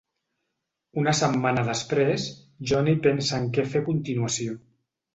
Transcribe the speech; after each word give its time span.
Una 1.01 1.13
setmana 1.19 1.67
després, 1.69 2.27
Johnny 2.73 2.99
pensa 3.07 3.41
en 3.41 3.49
què 3.59 3.71
fer 3.75 3.87
a 3.87 3.91
continuació. 3.95 4.61